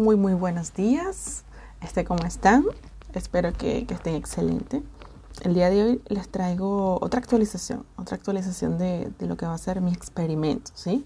[0.00, 1.44] muy muy buenos días.
[1.82, 2.64] Este, ¿Cómo están?
[3.12, 4.82] Espero que, estén excelente.
[5.42, 9.58] El día de hoy les traigo otra actualización, otra actualización de, lo que va a
[9.58, 11.04] ser mi experimento, ¿sí?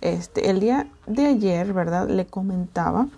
[0.00, 2.08] Este, el día de ayer, ¿verdad?
[2.08, 3.08] Le comentaba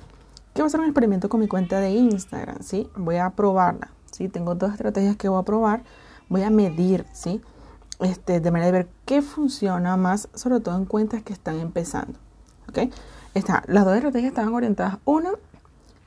[0.54, 2.88] que va a ser un experimento con mi cuenta de Instagram, ¿sí?
[2.96, 4.28] Voy a probarla, ¿sí?
[4.28, 5.84] Tengo dos estrategias que voy a probar.
[6.28, 7.42] Voy a medir, ¿sí?
[8.00, 12.18] Este, de manera de ver qué funciona más, sobre todo en cuentas que están empezando,
[12.68, 12.90] ¿ok?
[13.34, 15.30] Está, las dos estrategias estaban orientadas, una,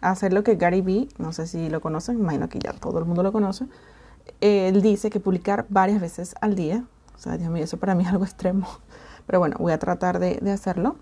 [0.01, 2.99] a hacer lo que Gary Vee, no sé si lo conocen, imagino que ya todo
[2.99, 3.65] el mundo lo conoce,
[4.41, 6.83] él dice que publicar varias veces al día,
[7.15, 8.67] o sea, Dios mío, eso para mí es algo extremo,
[9.25, 10.97] pero bueno, voy a tratar de, hacerlo.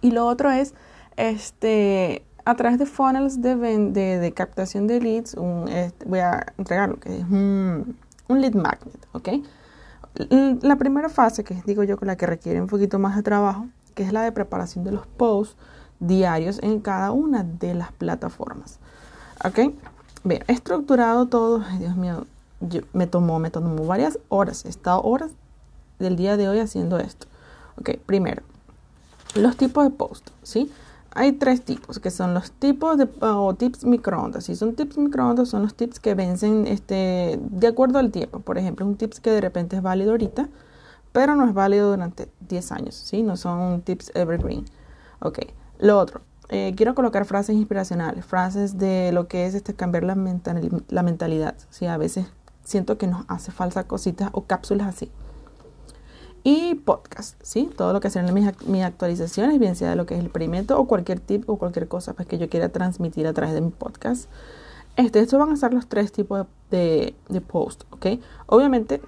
[0.00, 0.74] Y lo otro es,
[1.16, 5.36] este, a través de funnels de, de, captación de leads,
[5.68, 7.96] este, voy a entregar lo que es un,
[8.28, 9.28] un lead magnet, ¿ok?
[10.62, 13.68] La primera fase, que digo yo, con la que requiere un poquito más de trabajo,
[14.00, 15.58] que es la de preparación de los posts
[15.98, 18.78] diarios en cada una de las plataformas.
[19.44, 19.74] ¿Ok?
[20.24, 22.24] Bien, he estructurado todo, Dios mío,
[22.94, 25.32] me tomó, me tomó varias horas, he estado horas
[25.98, 27.26] del día de hoy haciendo esto.
[27.78, 28.42] Ok, primero,
[29.34, 30.72] los tipos de posts, ¿sí?
[31.12, 33.06] Hay tres tipos, que son los tipos de
[33.58, 34.44] tips microondas.
[34.44, 38.40] Si son tips microondas, son los tips que vencen este, de acuerdo al tiempo.
[38.40, 40.48] Por ejemplo, un tips que de repente es válido ahorita,
[41.12, 43.22] pero no es válido durante 10 años, ¿sí?
[43.22, 44.64] No son tips evergreen.
[45.20, 45.40] Ok,
[45.78, 50.16] lo otro, eh, quiero colocar frases inspiracionales, frases de lo que es este cambiar la,
[50.88, 51.86] la mentalidad, ¿sí?
[51.86, 52.26] A veces
[52.64, 55.10] siento que nos hace falta cositas o cápsulas así.
[56.42, 57.70] Y podcast, ¿sí?
[57.76, 60.78] Todo lo que hacen mis, mis actualizaciones, bien sea de lo que es el experimento
[60.78, 63.70] o cualquier tip o cualquier cosa pues, que yo quiera transmitir a través de mi
[63.70, 64.30] podcast.
[64.96, 68.06] Este, estos van a ser los tres tipos de, de post, ¿ok?
[68.46, 69.00] Obviamente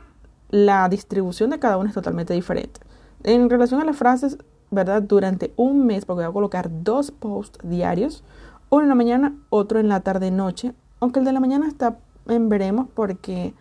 [0.52, 2.80] la distribución de cada uno es totalmente diferente.
[3.24, 4.38] En relación a las frases,
[4.70, 5.02] ¿verdad?
[5.02, 8.22] Durante un mes, porque voy a colocar dos posts diarios,
[8.70, 12.48] uno en la mañana, otro en la tarde-noche, aunque el de la mañana está en
[12.48, 13.54] veremos porque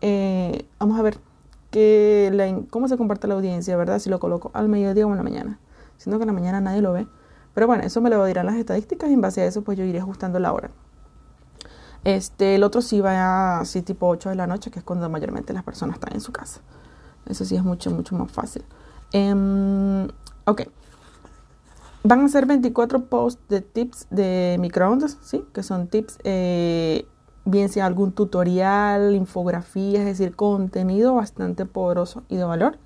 [0.00, 1.18] eh, vamos a ver
[2.70, 3.98] cómo se comparte la audiencia, ¿verdad?
[3.98, 5.58] Si lo coloco al mediodía o en la mañana.
[5.96, 7.06] Siendo que en la mañana nadie lo ve.
[7.54, 9.84] Pero bueno, eso me lo dirán las estadísticas y en base a eso pues yo
[9.84, 10.70] iré ajustando la hora.
[12.04, 15.52] Este, el otro sí va así tipo 8 de la noche, que es cuando mayormente
[15.54, 16.60] las personas están en su casa.
[17.26, 18.62] Eso sí es mucho, mucho más fácil.
[19.12, 20.06] Em,
[20.44, 20.62] ok.
[22.02, 25.42] Van a ser 24 posts de tips de microondas, ¿sí?
[25.54, 27.06] Que son tips, eh,
[27.46, 32.78] bien sea algún tutorial, infografía, es decir, contenido bastante poderoso y de valor.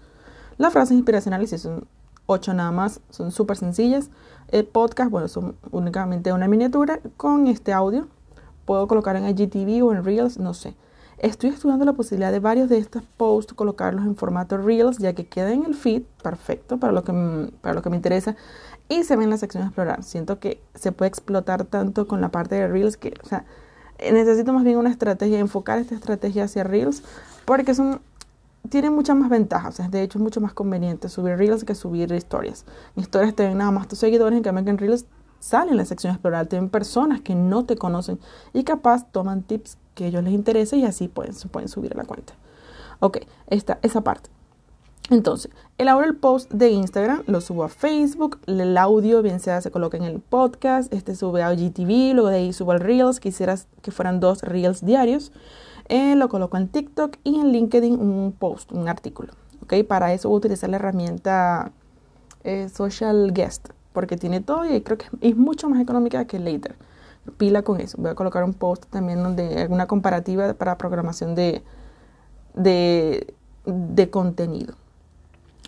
[0.56, 1.89] Las frases inspiracionales, si son
[2.27, 4.11] 8 nada más, son súper sencillas.
[4.49, 8.06] El podcast, bueno, son únicamente una miniatura con este audio
[8.69, 10.75] puedo colocar en IGTV o en Reels, no sé.
[11.17, 15.27] Estoy estudiando la posibilidad de varios de estos posts colocarlos en formato Reels, ya que
[15.27, 18.37] queda en el feed, perfecto, para lo que, para lo que me interesa,
[18.91, 20.03] y se ve en la sección explorar.
[20.05, 23.47] Siento que se puede explotar tanto con la parte de Reels que, o sea,
[24.12, 27.03] necesito más bien una estrategia, enfocar esta estrategia hacia Reels,
[27.47, 28.03] porque son,
[28.69, 29.81] tienen muchas más ventajas.
[29.91, 32.67] de hecho, es mucho más conveniente subir Reels que subir historias.
[32.97, 35.06] En historias te ven nada más tus seguidores, en cambio que en Reels
[35.41, 38.19] salen en la sección explorar, tienen personas que no te conocen
[38.53, 41.97] y capaz toman tips que a ellos les interese y así pueden, pueden subir a
[41.97, 42.34] la cuenta.
[43.00, 43.19] Ok,
[43.49, 44.31] esta, esa parte.
[45.10, 49.71] Entonces, el el post de Instagram, lo subo a Facebook, el audio bien sea se
[49.71, 53.69] coloca en el podcast, este sube a GTV, luego de ahí subo al Reels, quisieras
[53.81, 55.32] que fueran dos Reels diarios,
[55.88, 59.32] eh, lo coloco en TikTok y en LinkedIn un post, un artículo.
[59.62, 61.72] Ok, para eso voy a utilizar la herramienta
[62.44, 66.76] eh, Social Guest porque tiene todo y creo que es mucho más económica que Later.
[67.36, 67.98] Pila con eso.
[68.00, 71.62] Voy a colocar un post también donde alguna comparativa para programación de,
[72.54, 73.34] de,
[73.66, 74.75] de contenido.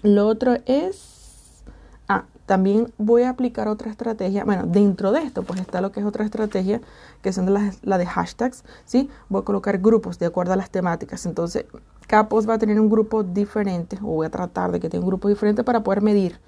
[0.05, 1.65] Lo otro es,
[2.07, 4.45] ah, también voy a aplicar otra estrategia.
[4.45, 6.81] Bueno, dentro de esto, pues está lo que es otra estrategia,
[7.23, 9.11] que son la, la de hashtags, ¿sí?
[9.29, 11.27] Voy a colocar grupos de acuerdo a las temáticas.
[11.27, 11.65] Entonces,
[12.07, 15.03] cada post va a tener un grupo diferente, o voy a tratar de que tenga
[15.03, 16.39] un grupo diferente para poder medir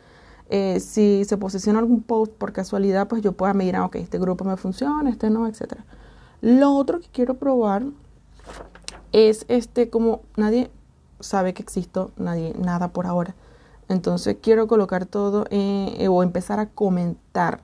[0.54, 4.18] eh, si se posiciona algún post por casualidad, pues yo pueda medir, ah, ok, este
[4.18, 5.76] grupo me funciona, este no, etc.
[6.42, 7.84] Lo otro que quiero probar
[9.12, 10.70] es este, como nadie
[11.20, 13.34] sabe que existo, nadie, nada por ahora.
[13.88, 17.62] Entonces quiero colocar todo eh, o empezar a comentar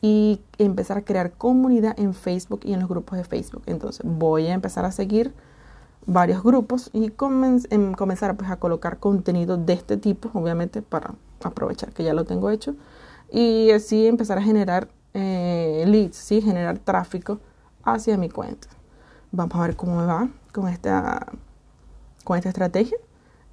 [0.00, 3.64] y empezar a crear comunidad en Facebook y en los grupos de Facebook.
[3.66, 5.34] Entonces voy a empezar a seguir
[6.06, 7.12] varios grupos y
[7.70, 12.24] em, comenzar pues, a colocar contenido de este tipo, obviamente para aprovechar que ya lo
[12.24, 12.74] tengo hecho
[13.30, 16.40] y así empezar a generar eh, leads, ¿sí?
[16.40, 17.38] generar tráfico
[17.84, 18.68] hacia mi cuenta.
[19.32, 21.26] Vamos a ver cómo me va con esta,
[22.24, 22.96] con esta estrategia.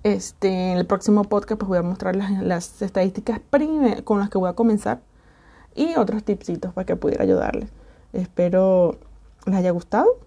[0.03, 3.41] Este, en el próximo podcast pues voy a mostrar las, las estadísticas
[4.03, 5.01] con las que voy a comenzar
[5.75, 7.69] y otros tipsitos para que pudiera ayudarles.
[8.13, 8.97] Espero
[9.45, 10.26] les haya gustado.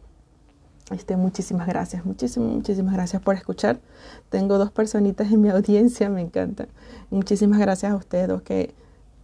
[0.90, 3.78] Este, muchísimas gracias, muchísimas, muchísimas gracias por escuchar.
[4.28, 6.66] Tengo dos personitas en mi audiencia, me encanta.
[7.10, 8.74] Muchísimas gracias a ustedes dos que,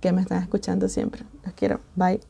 [0.01, 1.25] que me están escuchando siempre.
[1.45, 1.81] Los quiero.
[1.97, 2.21] Bye.